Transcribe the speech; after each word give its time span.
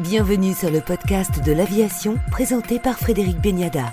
Bienvenue 0.00 0.54
sur 0.54 0.70
le 0.70 0.80
podcast 0.80 1.44
de 1.44 1.52
l'aviation 1.52 2.16
présenté 2.30 2.78
par 2.78 2.98
Frédéric 2.98 3.38
Beniada. 3.38 3.92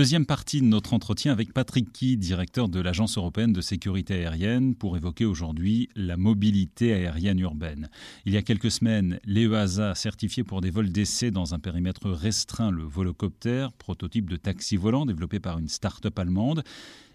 Deuxième 0.00 0.24
partie 0.24 0.62
de 0.62 0.66
notre 0.66 0.94
entretien 0.94 1.30
avec 1.30 1.52
Patrick 1.52 1.92
Key, 1.92 2.16
directeur 2.16 2.70
de 2.70 2.80
l'Agence 2.80 3.18
européenne 3.18 3.52
de 3.52 3.60
sécurité 3.60 4.14
aérienne, 4.14 4.74
pour 4.74 4.96
évoquer 4.96 5.26
aujourd'hui 5.26 5.90
la 5.94 6.16
mobilité 6.16 6.94
aérienne 6.94 7.38
urbaine. 7.38 7.90
Il 8.24 8.32
y 8.32 8.38
a 8.38 8.42
quelques 8.42 8.70
semaines, 8.70 9.20
l'EASA 9.26 9.90
a 9.90 9.94
certifié 9.94 10.42
pour 10.42 10.62
des 10.62 10.70
vols 10.70 10.90
d'essai 10.90 11.30
dans 11.30 11.52
un 11.52 11.58
périmètre 11.58 12.08
restreint 12.08 12.70
le 12.70 12.82
volocoptère, 12.82 13.74
prototype 13.74 14.30
de 14.30 14.36
taxi 14.36 14.78
volant 14.78 15.04
développé 15.04 15.38
par 15.38 15.58
une 15.58 15.68
start-up 15.68 16.18
allemande. 16.18 16.64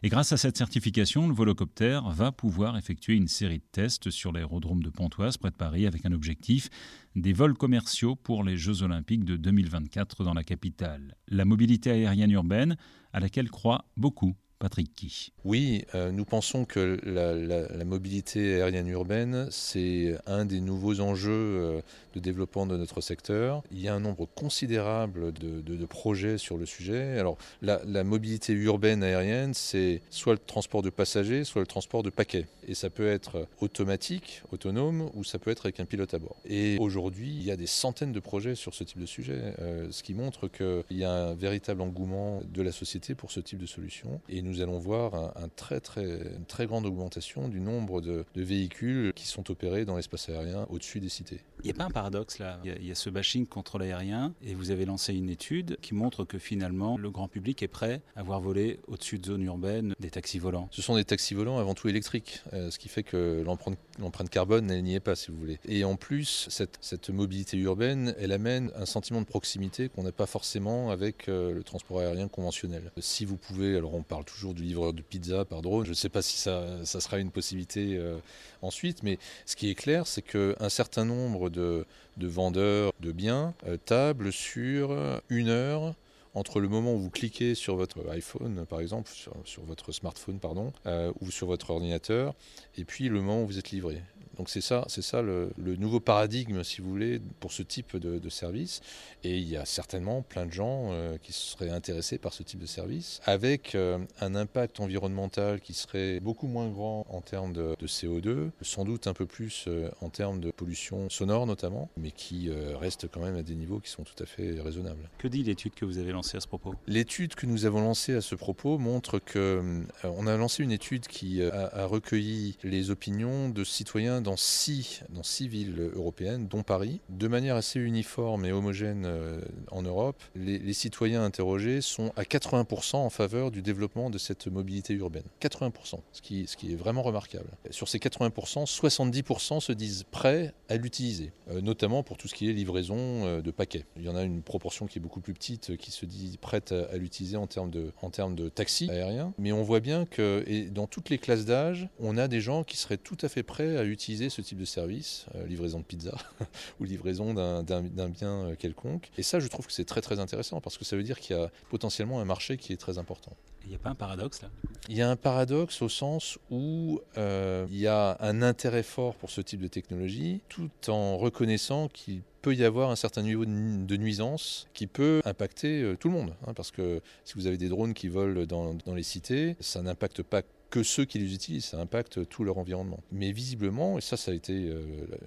Et 0.04 0.10
grâce 0.10 0.32
à 0.32 0.38
cette 0.38 0.56
certification, 0.56 1.28
le 1.28 1.34
volocoptère 1.34 2.12
va 2.12 2.32
pouvoir 2.32 2.78
effectuer 2.78 3.16
une 3.16 3.28
série 3.28 3.58
de 3.58 3.64
tests 3.72 4.12
sur 4.12 4.32
l'aérodrome 4.32 4.84
de 4.84 4.92
Pontoise, 4.92 5.38
près 5.38 5.50
de 5.50 5.56
Paris, 5.56 5.88
avec 5.88 6.06
un 6.06 6.12
objectif 6.12 6.70
des 7.16 7.34
vols 7.34 7.54
commerciaux 7.54 8.16
pour 8.16 8.44
les 8.44 8.58
Jeux 8.58 8.84
olympiques 8.84 9.24
de 9.24 9.38
2024 9.38 10.24
dans 10.24 10.34
la 10.34 10.44
capitale. 10.44 11.16
La 11.28 11.46
mobilité 11.46 11.92
aérienne 11.92 12.32
urbaine, 12.32 12.78
à 13.14 13.20
laquelle 13.20 13.50
croient 13.50 13.86
beaucoup 13.96 14.36
Patrick 14.60 14.96
Key. 14.96 15.32
Oui, 15.44 15.86
euh, 15.94 16.12
nous 16.12 16.26
pensons 16.26 16.66
que 16.66 17.00
la, 17.04 17.86
mobilité 17.86 18.56
aérienne 18.56 18.88
urbaine, 18.88 19.48
c'est 19.52 20.18
un 20.26 20.46
des 20.46 20.60
nouveaux 20.60 21.02
enjeux 21.02 21.32
euh, 21.32 21.82
de 22.16 22.20
développement 22.20 22.66
de 22.66 22.78
notre 22.78 23.02
secteur. 23.02 23.62
Il 23.72 23.80
y 23.80 23.88
a 23.88 23.94
un 23.94 24.00
nombre 24.00 24.26
considérable 24.26 25.34
de, 25.34 25.86
projets 25.86 26.40
sur 26.40 26.58
le 26.58 26.66
sujet. 26.66 27.20
Alors, 27.20 27.38
la, 27.62 28.04
mobilité 28.04 28.54
urbaine 28.54 29.04
aérienne, 29.04 29.54
c'est 29.54 30.02
soit 30.10 30.34
le 30.34 30.40
transport 30.40 30.82
de 30.82 30.90
passagers, 30.90 31.44
soit 31.44 31.62
le 31.62 31.68
transport 31.68 32.02
de 32.02 32.10
paquets. 32.10 32.48
Et 32.68 32.74
ça 32.74 32.90
peut 32.90 33.08
être 33.08 33.48
automatique, 33.60 34.42
autonome, 34.52 35.12
ou 35.14 35.24
ça 35.24 35.38
peut 35.38 35.52
être 35.52 35.68
avec 35.68 35.80
un 35.80 35.86
pilote 35.86 36.14
à 36.14 36.20
bord. 36.20 36.38
Et 36.46 36.78
aujourd'hui, 36.80 37.30
il 37.30 37.44
y 37.44 37.52
a 37.52 37.56
des 37.56 37.68
centaines 37.68 38.12
de 38.12 38.20
projets 38.20 38.56
sur 38.56 38.74
ce 38.74 38.84
type 38.84 39.00
de 39.00 39.06
sujet, 39.06 39.54
euh, 39.60 39.88
ce 39.92 40.02
qui 40.02 40.16
montre 40.16 40.48
qu'il 40.48 40.98
y 40.98 41.04
a 41.04 41.12
un 41.12 41.36
véritable 41.36 41.82
engouement 41.82 42.42
de 42.52 42.62
la 42.64 42.72
société 42.72 43.14
pour 43.14 43.32
ce 43.32 43.40
type 43.40 43.60
de 43.60 43.68
solution. 43.68 44.20
Nous 44.46 44.62
allons 44.62 44.80
voir 44.80 45.34
très, 45.56 45.80
très, 45.80 46.04
une 46.04 46.46
très 46.46 46.68
grande 46.68 46.86
augmentation 46.86 47.48
du 47.48 47.60
nombre 47.60 48.02
de, 48.02 48.26
véhicules 48.36 49.12
qui 49.14 49.28
sont 49.28 49.50
opérés 49.52 49.86
dans 49.86 49.96
l'espace 49.96 50.30
aérien 50.30 50.68
au-dessus 50.70 51.00
des 51.00 51.10
cités. 51.10 51.42
Il 51.66 51.70
n'y 51.70 51.74
a 51.74 51.78
pas 51.78 51.86
un 51.86 51.90
paradoxe 51.90 52.38
là 52.38 52.60
il 52.64 52.86
y, 52.86 52.92
a, 52.92 52.96
ce 52.96 53.10
bashing 53.10 53.48
contre 53.48 53.80
l'aérien 53.80 54.36
et 54.44 54.54
vous 54.54 54.70
avez 54.70 54.86
lancé 54.86 55.16
une 55.16 55.32
étude 55.32 55.78
qui 55.82 55.96
montre 55.96 56.24
que 56.24 56.38
finalement 56.38 56.96
le 56.96 57.10
grand 57.10 57.28
public 57.28 57.64
est 57.64 57.68
prêt 57.68 58.02
à 58.16 58.22
voir 58.22 58.40
voler 58.40 58.80
au-dessus 58.88 59.18
de 59.18 59.26
zones 59.26 59.42
urbaines 59.42 59.96
des 60.00 60.12
taxis 60.12 60.38
volants. 60.38 60.68
Ce 60.70 60.84
sont 60.84 60.96
des 60.96 61.06
taxis 61.06 61.34
volants 61.34 61.58
avant 61.58 61.74
tout 61.74 61.88
électriques, 61.88 62.44
euh, 62.54 62.70
ce 62.70 62.78
qui 62.78 62.88
fait 62.88 63.02
que 63.02 63.44
l'empreinte 63.44 64.30
carbone 64.30 64.68
n'y 64.68 64.94
est 64.94 65.00
pas 65.00 65.16
si 65.16 65.32
vous 65.32 65.38
voulez. 65.38 65.58
Et 65.68 65.84
en 65.84 65.96
plus, 65.96 66.46
cette, 66.52 66.78
cette 66.82 67.10
mobilité 67.10 67.58
urbaine, 67.58 68.14
elle 68.20 68.32
amène 68.32 68.70
un 68.76 68.86
sentiment 68.86 69.22
de 69.22 69.26
proximité 69.26 69.90
qu'on 69.90 70.04
n'a 70.04 70.12
pas 70.12 70.28
forcément 70.28 70.92
avec 70.92 71.28
euh, 71.30 71.52
le 71.52 71.64
transport 71.64 72.00
aérien 72.00 72.28
conventionnel. 72.28 72.92
Si 73.00 73.26
vous 73.26 73.38
pouvez, 73.38 73.76
alors 73.76 73.96
on 73.96 74.04
parle 74.04 74.26
toujours 74.26 74.54
du 74.54 74.62
livreur 74.62 74.94
de 74.94 75.02
pizza 75.02 75.46
par 75.46 75.64
drone. 75.64 75.86
Je 75.86 75.90
ne 75.90 75.96
sais 75.96 76.10
pas 76.10 76.22
si 76.22 76.38
ça, 76.38 76.86
sera 76.86 77.18
une 77.18 77.32
possibilité 77.32 77.98
euh, 77.98 78.18
ensuite, 78.62 79.02
mais 79.02 79.18
ce 79.48 79.56
qui 79.56 79.72
est 79.72 79.76
clair, 79.76 80.06
c'est 80.06 80.22
qu'un 80.22 80.70
certain 80.70 81.06
nombre 81.06 81.50
de, 81.56 81.86
vendeurs 82.18 82.92
de 83.00 83.12
biens 83.12 83.54
euh, 83.68 83.78
tablent 83.78 84.32
sur 84.32 84.96
une 85.30 85.50
heure 85.50 85.96
entre 86.36 86.60
le 86.60 86.68
moment 86.68 86.94
où 86.94 87.00
vous 87.00 87.10
cliquez 87.10 87.56
sur 87.56 87.78
votre 87.78 88.08
iPhone, 88.10 88.66
par 88.70 88.82
exemple, 88.82 89.10
sur, 89.10 89.64
votre 89.64 89.92
smartphone, 89.94 90.38
pardon, 90.40 90.74
euh, 90.86 91.12
ou 91.22 91.32
sur 91.32 91.48
votre 91.48 91.72
ordinateur, 91.72 92.36
et 92.78 92.84
puis 92.84 93.08
le 93.08 93.16
moment 93.22 93.42
où 93.42 93.48
vous 93.48 93.58
êtes 93.58 93.72
livré. 93.72 94.02
Donc 94.38 94.50
c'est 94.50 94.62
ça, 94.62 94.86
c'est 94.88 95.02
ça 95.02 95.22
le, 95.22 95.52
nouveau 95.58 96.00
paradigme, 96.00 96.64
si 96.64 96.82
vous 96.82 96.90
voulez, 96.90 97.22
pour 97.40 97.52
ce 97.52 97.64
type 97.64 97.98
de, 97.98 98.30
service. 98.30 98.82
Et 99.24 99.38
il 99.38 99.48
y 99.48 99.56
a 99.56 99.66
certainement 99.66 100.22
plein 100.24 100.46
de 100.46 100.52
gens 100.52 100.90
euh, 100.92 101.18
qui 101.22 101.32
seraient 101.32 101.70
intéressés 101.70 102.18
par 102.18 102.34
ce 102.34 102.44
type 102.44 102.60
de 102.60 102.66
service, 102.66 103.22
avec 103.26 103.76
euh, 103.76 104.00
un 104.20 104.36
impact 104.36 104.80
environnemental 104.80 105.62
qui 105.62 105.74
serait 105.74 106.20
beaucoup 106.20 106.48
moins 106.48 106.68
grand 106.68 107.06
en 107.10 107.22
termes 107.22 107.54
de, 107.54 107.76
CO2, 107.86 108.50
sans 108.62 108.84
doute 108.84 109.08
un 109.08 109.14
peu 109.14 109.26
plus 109.26 109.66
euh, 109.68 109.90
en 110.02 110.10
termes 110.10 110.40
de 110.40 110.52
pollution 110.52 111.10
sonore 111.10 111.46
notamment, 111.46 111.90
mais 111.98 112.12
qui 112.12 112.50
reste 112.80 113.08
quand 113.08 113.22
même 113.22 113.36
à 113.36 113.44
des 113.44 113.56
niveaux 113.56 113.80
qui 113.80 113.90
sont 113.90 114.04
tout 114.04 114.22
à 114.22 114.26
fait 114.26 114.60
raisonnables. 114.60 115.10
Que 115.18 115.28
dit 115.28 115.44
l'étude 115.44 115.74
que 115.76 115.86
vous 115.86 115.98
avez 115.98 116.12
lancée 116.12 116.38
à 116.38 116.40
ce 116.40 116.48
propos? 116.48 116.74
L'étude 116.88 117.36
que 117.36 117.46
nous 117.46 117.66
avons 117.66 117.82
lancée 117.82 118.16
à 118.16 118.22
ce 118.22 118.36
propos 118.36 118.78
montre 118.78 119.20
que 119.20 119.84
on 120.04 120.28
a 120.28 120.36
lancé 120.36 120.64
une 120.64 120.72
étude 120.72 121.08
qui 121.08 121.42
a, 121.44 121.70
a 121.74 121.86
recueilli 121.86 122.58
les 122.64 122.90
opinions 122.90 123.50
de 123.50 123.64
citoyens 123.64 124.22
dans 124.26 124.36
six, 124.38 125.04
dans 125.10 125.24
six 125.24 125.48
villes 125.48 125.92
européennes, 125.94 126.48
dont 126.48 126.64
Paris, 126.64 127.00
de 127.10 127.28
manière 127.28 127.56
assez 127.56 127.80
uniforme 127.80 128.44
et 128.44 128.52
homogène 128.52 129.04
euh, 129.06 129.40
en 129.72 129.84
Europe. 129.84 130.22
Les, 130.36 130.74
citoyens 130.74 131.24
interrogés 131.24 131.80
sont 131.80 132.12
à 132.18 132.24
80% 132.24 132.98
en 132.98 133.10
faveur 133.10 133.52
du 133.52 133.62
développement 133.62 134.10
de 134.10 134.18
cette 134.18 134.48
mobilité 134.48 134.94
urbaine. 134.96 135.24
80%, 135.42 136.00
ce 136.12 136.22
qui, 136.22 136.48
ce 136.48 136.58
qui 136.58 136.74
est 136.74 136.76
vraiment 136.76 137.04
remarquable. 137.04 137.46
Sur 137.70 137.88
ces 137.88 138.00
80%, 138.00 138.66
70% 138.66 139.62
se 139.62 139.72
disent 139.72 140.04
prêts 140.10 140.54
à 140.68 140.76
l'utiliser, 140.76 141.32
euh, 141.50 141.62
notamment 141.62 142.04
pour 142.04 142.18
tout 142.18 142.28
ce 142.28 142.34
qui 142.34 142.50
est 142.50 142.54
livraison 142.54 142.98
euh, 142.98 143.42
de 143.42 143.52
paquets. 143.52 143.86
Il 143.96 144.04
y 144.04 144.10
en 144.10 144.16
a 144.16 144.24
une 144.24 144.42
proportion 144.42 144.88
qui 144.88 144.98
est 144.98 145.02
beaucoup 145.02 145.22
plus 145.22 145.34
petite 145.34 145.78
qui 145.78 145.92
se 145.92 146.06
dit 146.06 146.38
prête 146.42 146.72
à, 146.72 146.98
l'utiliser 146.98 147.38
en 147.38 147.48
termes 147.48 147.70
de, 147.70 147.92
en 148.02 148.10
termes 148.10 148.36
de 148.36 148.50
taxi 148.50 148.90
aérien. 148.90 149.34
Mais 149.38 149.52
on 149.52 149.62
voit 149.62 149.80
bien 149.80 150.06
que 150.06 150.44
dans 150.70 150.88
toutes 150.88 151.10
les 151.10 151.20
classes 151.20 151.46
d'âge, 151.46 151.88
on 152.00 152.18
a 152.18 152.28
des 152.28 152.42
gens 152.42 152.64
qui 152.64 152.78
seraient 152.78 152.98
tout 152.98 153.18
à 153.22 153.30
fait 153.30 153.44
prêts 153.44 153.78
à 153.78 153.84
utiliser 153.84 154.15
ce 154.30 154.42
type 154.42 154.58
de 154.58 154.66
service, 154.66 155.26
euh, 155.36 155.46
livraison 155.46 155.80
de 155.80 155.84
pizza 155.84 156.16
ou 156.80 156.84
livraison 156.84 157.34
d'un 157.34 158.10
bien 158.10 158.46
euh, 158.46 158.56
quelconque. 158.56 159.12
Et 159.18 159.24
ça, 159.24 159.40
je 159.40 159.48
trouve 159.48 159.68
que 159.68 159.74
c'est 159.74 159.86
très 159.86 160.02
très 160.02 160.20
intéressant 160.20 160.62
parce 160.62 160.78
que 160.78 160.86
ça 160.86 160.96
veut 160.96 161.04
dire 161.04 161.20
qu'il 161.20 161.36
y 161.36 161.40
a 161.40 161.52
potentiellement 161.70 162.20
un 162.22 162.26
marché 162.26 162.58
qui 162.58 162.74
est 162.74 162.78
très 162.78 162.98
important. 162.98 163.36
Il 163.64 163.70
n'y 163.70 163.76
a 163.76 163.80
pas 163.80 163.90
un 163.90 163.96
paradoxe 163.96 164.44
là? 164.44 164.50
Il 164.90 164.96
y 164.96 165.02
a 165.02 165.10
un 165.10 165.16
paradoxe 165.16 165.82
au 165.82 165.90
sens 165.90 166.38
où 166.52 167.02
euh, 167.18 167.66
il 167.72 167.80
y 167.80 167.88
a 167.88 168.18
un 168.20 168.44
intérêt 168.44 168.84
fort 168.84 169.16
pour 169.16 169.32
ce 169.32 169.42
type 169.42 169.60
de 169.60 169.68
technologie 169.68 170.42
tout 170.50 170.70
en 170.88 171.18
reconnaissant 171.18 171.88
qu'il 171.88 172.22
peut 172.44 172.54
y 172.54 172.64
avoir 172.64 172.92
un 172.92 172.96
certain 172.96 173.24
niveau 173.24 173.44
de 173.44 173.98
nuisance 173.98 174.68
qui 174.76 174.86
peut 174.86 175.22
impacter 175.26 175.96
tout 176.00 176.10
le 176.10 176.14
monde. 176.14 176.36
Hein, 176.46 176.54
parce 176.54 176.70
que 176.70 177.02
si 177.24 177.34
vous 177.34 177.48
avez 177.48 177.58
des 177.58 177.70
drones 177.70 177.96
qui 177.96 178.08
volent 178.08 178.46
dans, 178.46 178.76
dans 178.76 178.94
les 178.94 179.02
cités, 179.02 179.56
ça 179.60 179.82
n'impacte 179.82 180.22
pas 180.22 180.44
que 180.76 180.84
ceux 180.84 181.06
qui 181.06 181.20
les 181.20 181.34
utilisent, 181.34 181.68
ça 181.68 181.80
impacte 181.80 182.28
tout 182.28 182.44
leur 182.44 182.58
environnement. 182.58 183.00
Mais 183.10 183.32
visiblement, 183.32 183.98
et 183.98 184.02
ça, 184.02 184.18
ça 184.18 184.32
a 184.32 184.34
été 184.34 184.52
euh, 184.52 184.82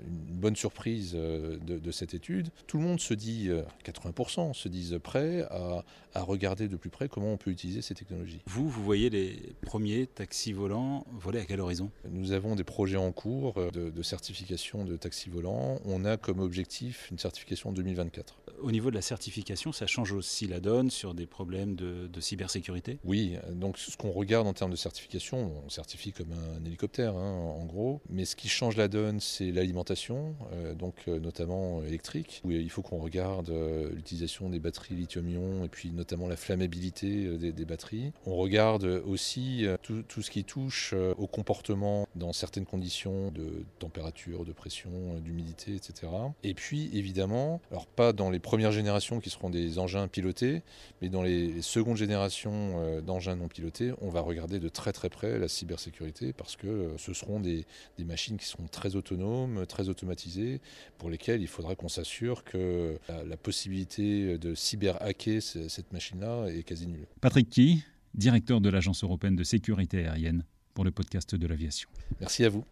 une 0.06 0.34
bonne 0.34 0.56
surprise 0.56 1.12
euh, 1.14 1.56
de, 1.56 1.91
cette 1.91 2.12
étude, 2.12 2.50
tout 2.66 2.76
le 2.76 2.84
monde 2.84 3.00
se 3.00 3.14
dit, 3.14 3.48
80% 3.82 4.50
euh, 4.50 4.53
se 4.53 4.69
disent 4.69 4.98
prêts 5.03 5.47
à, 5.50 5.84
regarder 6.16 6.69
de 6.69 6.76
plus 6.76 6.91
près 6.91 7.08
comment 7.08 7.32
on 7.32 7.37
peut 7.38 7.50
utiliser 7.50 7.81
ces 7.81 7.94
technologies. 7.94 8.42
Vous, 8.47 8.69
vous 8.69 8.82
voyez 8.82 9.08
les 9.08 9.54
premiers 9.62 10.06
taxis 10.06 10.53
volants 10.53 11.06
voler 11.12 11.38
à 11.38 11.44
quel 11.44 11.60
horizon? 11.60 11.91
Nous 12.10 12.32
avons 12.32 12.56
des 12.56 12.64
projets 12.64 12.97
en 12.97 13.12
cours 13.12 13.54
de, 13.72 13.88
de 13.88 14.03
certification 14.03 14.84
de 14.84 14.97
taxis 14.97 15.31
volants. 15.31 15.81
On 15.84 16.04
a 16.04 16.16
comme 16.16 16.41
objectif 16.41 17.08
une 17.12 17.19
certification 17.19 17.70
en 17.70 17.72
2024 17.72 18.41
au 18.62 18.70
niveau 18.70 18.91
de 18.91 18.94
la 18.94 19.02
certification, 19.02 19.72
ça 19.72 19.86
change 19.86 20.12
aussi 20.12 20.46
la 20.46 20.60
donne 20.60 20.91
sur 20.91 21.14
des 21.14 21.26
problèmes 21.26 21.74
de, 21.74 22.08
cybersécurité? 22.20 22.98
Oui, 23.04 23.36
donc 23.52 23.78
ce 23.78 23.96
qu'on 23.96 24.10
regarde 24.10 24.46
en 24.46 24.52
termes 24.52 24.72
de 24.72 24.76
certification, 24.76 25.52
on 25.64 25.69
certifie 25.69 26.12
comme 26.12 26.32
un, 26.32 26.64
hélicoptère 26.64 27.16
hein, 27.16 27.32
en 27.32 27.64
gros, 27.64 28.00
mais 28.10 28.24
ce 28.24 28.34
qui 28.34 28.48
change 28.48 28.76
la 28.76 28.88
donne, 28.88 29.20
c'est 29.20 29.52
l'alimentation, 29.52 30.34
euh, 30.52 30.74
donc 30.74 30.94
euh, 31.06 31.20
notamment 31.20 31.82
électrique, 31.84 32.41
où 32.44 32.50
il 32.50 32.70
faut 32.70 32.82
qu'on 32.82 32.98
regarde 32.98 33.50
euh, 33.50 33.91
l'utilisation 33.94 34.50
des 34.50 34.58
batteries 34.58 34.94
lithium-ion 34.94 35.64
et 35.64 35.69
puis 35.69 35.90
notamment 35.90 36.26
la 36.26 36.36
flammabilité 36.36 37.38
des, 37.38 37.64
batteries. 37.64 38.12
On 38.26 38.36
regarde 38.36 38.84
aussi 38.84 39.66
tout, 39.82 40.02
tout, 40.02 40.22
ce 40.22 40.30
qui 40.30 40.44
touche 40.44 40.94
au 41.19 41.26
comportement 41.26 42.08
dans 42.14 42.32
certaines 42.32 42.64
conditions 42.64 43.30
de 43.30 43.64
température, 43.78 44.44
de 44.44 44.52
pression, 44.52 45.20
d'humidité, 45.20 45.75
etc. 45.75 46.11
Et 46.43 46.54
puis 46.54 46.90
évidemment, 46.94 47.61
alors 47.70 47.87
pas 47.87 48.12
dans 48.12 48.31
les 48.31 48.38
premières 48.49 48.73
générations 48.73 49.21
qui 49.21 49.29
seront 49.29 49.50
des 49.50 49.79
engins 49.79 50.09
pilotés, 50.09 50.62
mais 51.03 51.11
dans 51.11 51.21
les 51.21 51.61
secondes 51.61 51.99
générations 51.99 52.81
euh, 52.83 53.03
d'engins 53.03 53.37
non 53.37 53.47
pilotés, 53.47 53.93
on 54.00 54.09
va 54.09 54.23
regarder 54.23 54.59
de 54.59 54.71
très 54.71 54.95
très 54.95 55.11
près 55.11 55.39
la 55.39 55.49
cybersécurité 55.49 56.33
parce 56.33 56.56
que 56.56 56.67
euh, 56.67 56.97
ce 56.97 57.12
seront 57.12 57.41
des, 57.41 57.67
machines 57.99 58.39
qui 58.39 58.47
seront 58.47 58.67
très 58.67 58.97
autonomes, 58.97 59.67
très 59.67 59.91
automatisées, 59.91 60.62
pour 60.97 61.11
lesquelles 61.11 61.43
il 61.43 61.47
faudra 61.47 61.75
qu'on 61.75 61.91
s'assure 61.91 62.43
que 62.43 62.99
la, 63.09 63.37
possibilité 63.37 64.39
de 64.39 64.55
cyber-hacker 64.55 65.43
cette 65.43 65.93
machine-là 65.93 66.47
est 66.47 66.62
quasi 66.62 66.87
nulle. 66.87 67.06
Patrick 67.21 67.50
Key, 67.50 67.77
directeur 68.15 68.62
de 68.62 68.71
l'Agence 68.71 69.05
européenne 69.05 69.37
de 69.37 69.45
sécurité 69.45 70.06
aérienne, 70.06 70.43
pour 70.73 70.85
le 70.85 70.91
podcast 70.91 71.35
de 71.35 71.47
l'aviation. 71.47 71.91
Merci 72.19 72.47
à 72.47 72.49
vous. 72.49 72.65